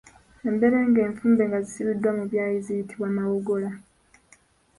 [0.49, 3.69] Emberenge enfumbe nga zisibiddwa mu byayi ziyitibwa mawogola.